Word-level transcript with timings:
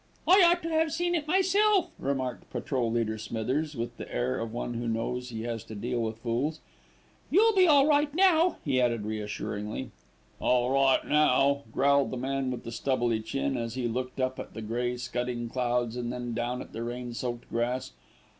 "I 0.27 0.43
ought 0.43 0.63
to 0.63 0.69
have 0.69 0.91
seen 0.91 1.13
to 1.13 1.19
it 1.19 1.27
myself," 1.27 1.91
remarked 1.99 2.49
Patrol 2.49 2.91
leader 2.91 3.19
Smithers 3.19 3.75
with 3.75 3.97
the 3.97 4.11
air 4.11 4.39
of 4.39 4.51
one 4.51 4.73
who 4.73 4.87
knows 4.87 5.29
he 5.29 5.43
has 5.43 5.63
to 5.65 5.75
deal 5.75 5.99
with 5.99 6.17
fools. 6.17 6.59
"You'll 7.29 7.53
be 7.53 7.67
all 7.67 7.85
right 7.85 8.11
now," 8.15 8.57
he 8.65 8.81
added 8.81 9.05
reassuringly. 9.05 9.91
"All 10.39 10.71
right 10.71 11.05
now," 11.05 11.65
growled 11.71 12.09
the 12.09 12.17
man 12.17 12.49
with 12.49 12.63
the 12.63 12.71
stubbly 12.71 13.19
chin 13.19 13.55
as 13.55 13.75
he 13.75 13.87
looked 13.87 14.19
up 14.19 14.39
at 14.39 14.55
the 14.55 14.63
grey 14.63 14.97
scudding 14.97 15.49
clouds 15.49 15.95
and 15.95 16.11
then 16.11 16.33
down 16.33 16.63
at 16.63 16.73
the 16.73 16.81
rain 16.81 17.13
soaked 17.13 17.47
grass. 17.51 17.91